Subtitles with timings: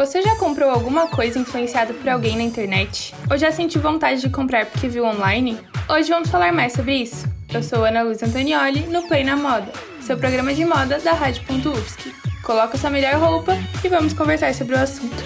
[0.00, 3.14] Você já comprou alguma coisa influenciada por alguém na internet?
[3.30, 5.60] Ou já sentiu vontade de comprar porque viu online?
[5.90, 7.28] Hoje vamos falar mais sobre isso.
[7.52, 12.14] Eu sou Ana Luz Antonioli, no Play na Moda, seu programa de moda da Rádio.UFSC.
[12.42, 15.22] Coloca sua melhor roupa e vamos conversar sobre o assunto.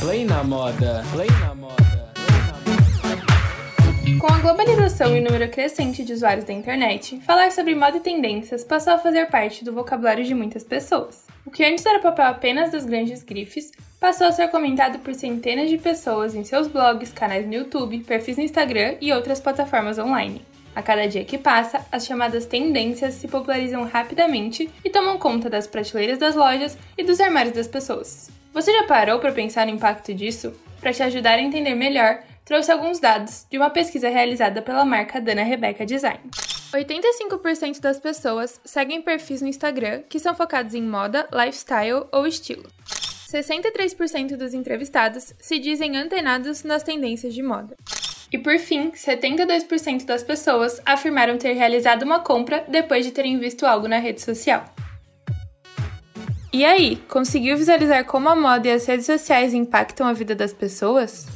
[0.00, 1.93] Play na Moda, Play na Moda.
[4.24, 8.00] Com a globalização e o número crescente de usuários da internet, falar sobre moda e
[8.00, 11.26] tendências passou a fazer parte do vocabulário de muitas pessoas.
[11.44, 15.68] O que antes era papel apenas das grandes grifes, passou a ser comentado por centenas
[15.68, 20.40] de pessoas em seus blogs, canais no YouTube, perfis no Instagram e outras plataformas online.
[20.74, 25.66] A cada dia que passa, as chamadas tendências se popularizam rapidamente e tomam conta das
[25.66, 28.30] prateleiras das lojas e dos armários das pessoas.
[28.54, 30.54] Você já parou para pensar no impacto disso?
[30.80, 35.20] Para te ajudar a entender melhor, trouxe alguns dados de uma pesquisa realizada pela marca
[35.20, 36.20] Dana Rebecca Design.
[36.72, 42.64] 85% das pessoas seguem perfis no Instagram que são focados em moda, lifestyle ou estilo.
[43.32, 47.76] 63% dos entrevistados se dizem antenados nas tendências de moda.
[48.32, 53.64] E por fim, 72% das pessoas afirmaram ter realizado uma compra depois de terem visto
[53.64, 54.64] algo na rede social.
[56.52, 60.52] E aí, conseguiu visualizar como a moda e as redes sociais impactam a vida das
[60.52, 61.26] pessoas?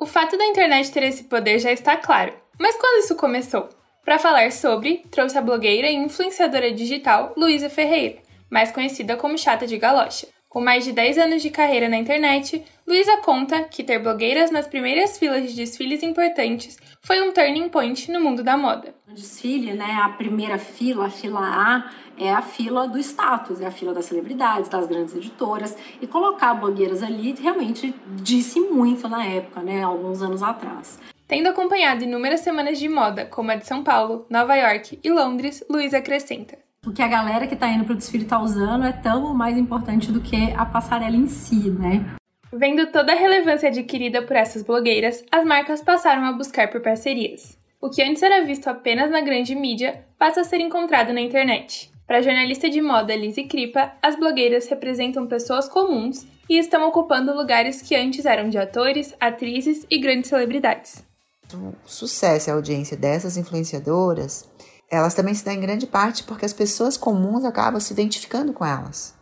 [0.00, 2.32] O fato da internet ter esse poder já está claro.
[2.58, 3.68] Mas quando isso começou?
[4.02, 8.16] Para falar sobre, trouxe a blogueira e influenciadora digital Luísa Ferreira,
[8.48, 10.26] mais conhecida como Chata de Galocha.
[10.50, 14.66] Com mais de 10 anos de carreira na internet, Luísa conta que ter blogueiras nas
[14.66, 18.92] primeiras filas de desfiles importantes foi um turning point no mundo da moda.
[19.06, 23.66] No desfile, né, a primeira fila, a fila A, é a fila do status, é
[23.66, 29.24] a fila das celebridades, das grandes editoras, e colocar blogueiras ali realmente disse muito na
[29.24, 30.98] época, né, alguns anos atrás.
[31.28, 35.62] Tendo acompanhado inúmeras semanas de moda, como a de São Paulo, Nova York e Londres,
[35.70, 36.58] Luísa acrescenta.
[36.86, 39.58] O que a galera que está indo para o desfile está usando é tão mais
[39.58, 42.06] importante do que a passarela em si, né?
[42.50, 47.58] Vendo toda a relevância adquirida por essas blogueiras, as marcas passaram a buscar por parcerias.
[47.82, 51.90] O que antes era visto apenas na grande mídia passa a ser encontrado na internet.
[52.06, 57.36] Para a jornalista de moda Lizzie Kripa, as blogueiras representam pessoas comuns e estão ocupando
[57.36, 61.04] lugares que antes eram de atores, atrizes e grandes celebridades.
[61.52, 64.48] O sucesso e a audiência dessas influenciadoras
[64.90, 68.64] elas também se dão em grande parte porque as pessoas comuns acabam se identificando com
[68.64, 69.14] elas.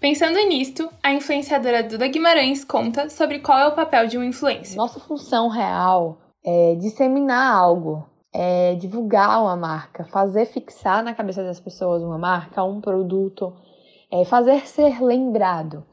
[0.00, 4.76] Pensando nisto, a influenciadora Duda Guimarães conta sobre qual é o papel de um influencer.
[4.76, 11.58] Nossa função real é disseminar algo, é divulgar uma marca, fazer fixar na cabeça das
[11.58, 13.54] pessoas uma marca, um produto,
[14.12, 15.86] é fazer ser lembrado.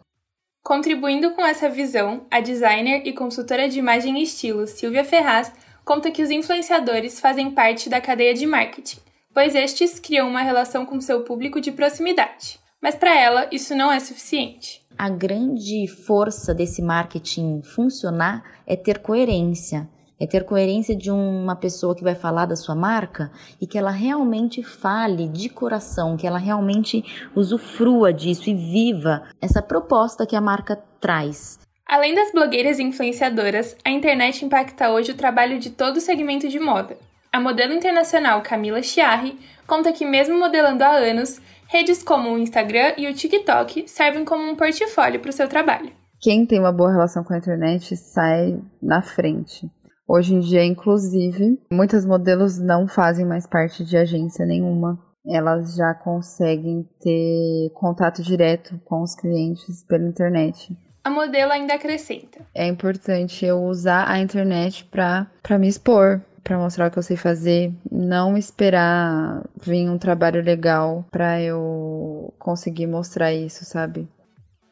[0.62, 5.54] Contribuindo com essa visão, a designer e consultora de imagem e estilo Silvia Ferraz
[5.92, 9.00] conta que os influenciadores fazem parte da cadeia de marketing,
[9.34, 12.62] pois estes criam uma relação com seu público de proximidade.
[12.82, 14.82] Mas para ela, isso não é suficiente.
[14.98, 19.86] A grande força desse marketing funcionar é ter coerência.
[20.18, 23.92] É ter coerência de uma pessoa que vai falar da sua marca e que ela
[23.92, 27.04] realmente fale de coração, que ela realmente
[27.36, 31.60] usufrua disso e viva essa proposta que a marca traz.
[31.92, 36.48] Além das blogueiras e influenciadoras, a internet impacta hoje o trabalho de todo o segmento
[36.48, 36.96] de moda.
[37.34, 39.38] A modelo internacional Camila Chiarri
[39.68, 44.42] conta que, mesmo modelando há anos, redes como o Instagram e o TikTok servem como
[44.42, 45.92] um portfólio para o seu trabalho.
[46.22, 49.70] Quem tem uma boa relação com a internet sai na frente.
[50.08, 54.98] Hoje em dia, inclusive, muitas modelos não fazem mais parte de agência nenhuma.
[55.28, 62.40] Elas já conseguem ter contato direto com os clientes pela internet a modelo ainda acrescenta.
[62.54, 67.18] É importante eu usar a internet para me expor, para mostrar o que eu sei
[67.18, 74.08] fazer, não esperar vir um trabalho legal para eu conseguir mostrar isso, sabe?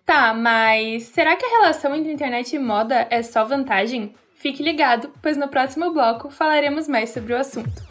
[0.05, 4.13] Tá, mas será que a relação entre internet e moda é só vantagem?
[4.35, 7.83] Fique ligado, pois no próximo bloco falaremos mais sobre o assunto.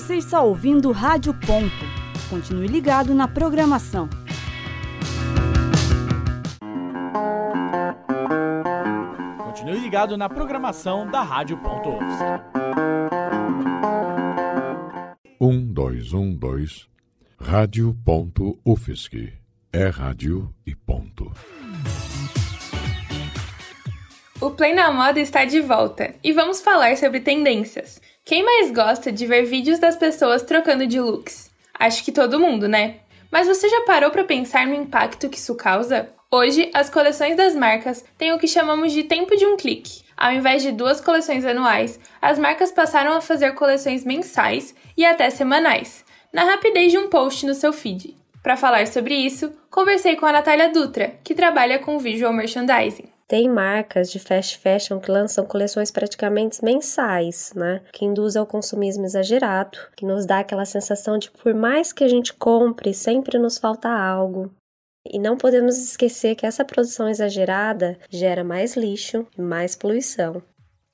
[0.00, 1.84] Você está ouvindo Rádio Ponto.
[2.30, 4.08] Continue ligado na programação.
[9.44, 11.90] Continue ligado na programação da Rádio Ponto
[15.38, 16.88] Um, dois, um, dois.
[17.38, 19.34] Rádio Ponto UFSC.
[19.70, 21.30] É rádio e ponto.
[24.40, 28.00] O Play na Moda está de volta e vamos falar sobre tendências.
[28.30, 31.50] Quem mais gosta de ver vídeos das pessoas trocando de looks?
[31.76, 32.98] Acho que todo mundo, né?
[33.28, 36.08] Mas você já parou para pensar no impacto que isso causa?
[36.30, 40.04] Hoje, as coleções das marcas têm o que chamamos de tempo de um clique.
[40.16, 45.28] Ao invés de duas coleções anuais, as marcas passaram a fazer coleções mensais e até
[45.28, 48.14] semanais, na rapidez de um post no seu feed.
[48.44, 53.08] Para falar sobre isso, conversei com a Natália Dutra, que trabalha com visual merchandising.
[53.30, 57.80] Tem marcas de fast fashion que lançam coleções praticamente mensais, né?
[57.92, 62.08] Que induz ao consumismo exagerado, que nos dá aquela sensação de por mais que a
[62.08, 64.50] gente compre, sempre nos falta algo.
[65.08, 70.42] E não podemos esquecer que essa produção exagerada gera mais lixo e mais poluição.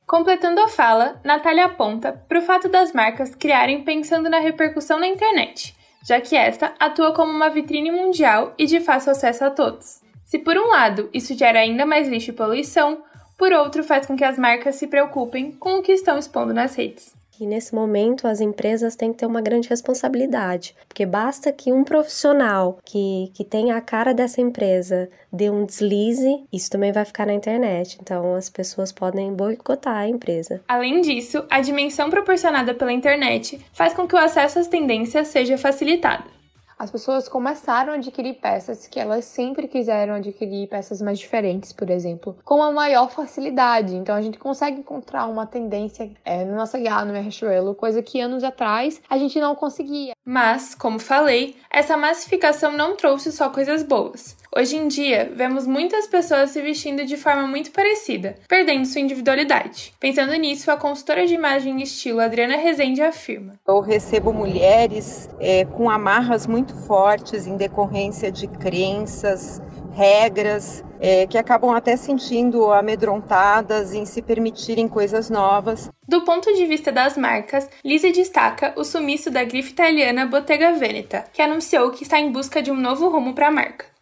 [0.07, 5.07] Completando a fala, Natália aponta para o fato das marcas criarem pensando na repercussão na
[5.07, 5.75] internet,
[6.07, 10.05] já que esta atua como uma vitrine mundial e de fácil acesso a todos.
[10.27, 13.01] Se por um lado isso gera ainda mais lixo e poluição,
[13.39, 16.75] por outro faz com que as marcas se preocupem com o que estão expondo nas
[16.75, 17.15] redes.
[17.39, 21.85] E nesse momento as empresas têm que ter uma grande responsabilidade, porque basta que um
[21.85, 27.27] profissional que, que tenha a cara dessa empresa dê um deslize, isso também vai ficar
[27.27, 27.97] na internet.
[28.03, 30.61] Então as pessoas podem boicotar a empresa.
[30.67, 35.57] Além disso, a dimensão proporcionada pela internet faz com que o acesso às tendências seja
[35.57, 36.36] facilitado
[36.79, 41.89] as pessoas começaram a adquirir peças que elas sempre quiseram adquirir, peças mais diferentes, por
[41.89, 43.95] exemplo, com a maior facilidade.
[43.95, 48.21] Então a gente consegue encontrar uma tendência é, no nossa guia, no Riachuelo, coisa que
[48.21, 50.13] anos atrás a gente não conseguia.
[50.25, 54.37] Mas, como falei, essa massificação não trouxe só coisas boas.
[54.57, 59.93] Hoje em dia, vemos muitas pessoas se vestindo de forma muito parecida, perdendo sua individualidade.
[60.01, 65.67] Pensando nisso, a consultora de imagem e estilo Adriana Rezende afirma: Eu recebo mulheres é,
[65.67, 69.61] com amarras muito fortes em decorrência de crenças,
[69.93, 75.91] regras, é, que acabam até sentindo amedrontadas em se permitirem coisas novas.
[76.09, 81.27] Do ponto de vista das marcas, Lise destaca o sumiço da grife italiana Bottega Veneta,
[81.31, 83.96] que anunciou que está em busca de um novo rumo para a marca.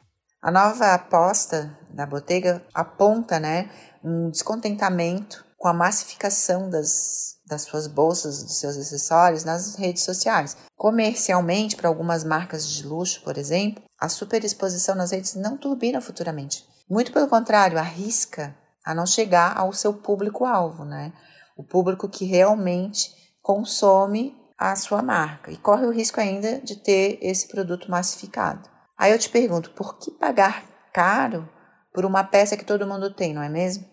[0.45, 3.71] A nova aposta da Bottega aponta né,
[4.05, 10.55] um descontentamento com a massificação das, das suas bolsas, dos seus acessórios nas redes sociais.
[10.77, 16.63] Comercialmente, para algumas marcas de luxo, por exemplo, a superexposição nas redes não turbina futuramente.
[16.91, 18.55] Muito pelo contrário, arrisca
[18.85, 21.15] a não chegar ao seu público-alvo, né?
[21.57, 27.19] O público que realmente consome a sua marca e corre o risco ainda de ter
[27.23, 28.74] esse produto massificado.
[28.97, 30.63] Aí eu te pergunto, por que pagar
[30.93, 31.49] caro
[31.93, 33.85] por uma peça que todo mundo tem, não é mesmo?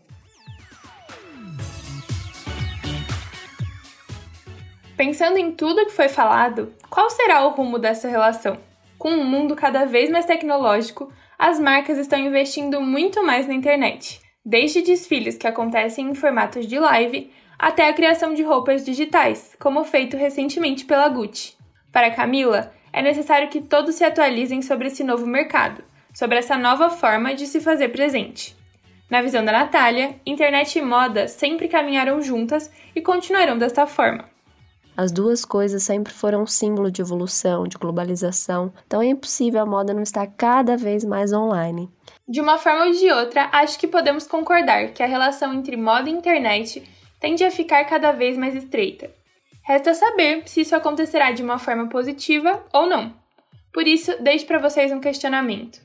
[4.96, 8.60] Pensando em tudo que foi falado, qual será o rumo dessa relação?
[9.00, 14.22] Com um mundo cada vez mais tecnológico, as marcas estão investindo muito mais na internet,
[14.46, 19.84] desde desfiles que acontecem em formatos de live até a criação de roupas digitais, como
[19.84, 21.58] feito recentemente pela Gucci.
[21.92, 25.84] Para Camila, é necessário que todos se atualizem sobre esse novo mercado,
[26.14, 28.56] sobre essa nova forma de se fazer presente.
[29.10, 34.26] Na visão da Natália, internet e moda sempre caminharam juntas e continuarão desta forma.
[34.96, 39.66] As duas coisas sempre foram um símbolo de evolução, de globalização, então é impossível a
[39.66, 41.90] moda não estar cada vez mais online.
[42.28, 46.10] De uma forma ou de outra, acho que podemos concordar que a relação entre moda
[46.10, 46.84] e internet
[47.20, 49.10] tende a ficar cada vez mais estreita.
[49.72, 53.16] Resta saber se isso acontecerá de uma forma positiva ou não.
[53.72, 55.80] Por isso, deixo para vocês um questionamento.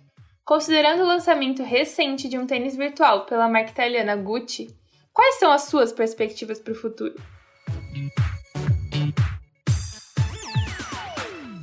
[0.44, 4.76] Considerando o lançamento recente de um tênis virtual pela marca italiana Gucci,
[5.12, 7.14] quais são as suas perspectivas para o futuro?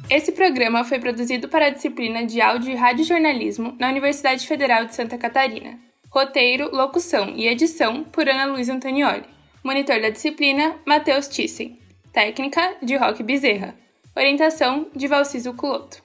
[0.09, 4.95] Esse programa foi produzido para a disciplina de Áudio e Radiojornalismo na Universidade Federal de
[4.95, 5.77] Santa Catarina.
[6.09, 9.25] Roteiro, locução e edição por Ana Luísa Antonioli.
[9.61, 11.82] Monitor da disciplina, Matheus Thyssen.
[12.13, 13.73] Técnica de Roque Bezerra.
[14.15, 16.02] Orientação de Valciso Culoto.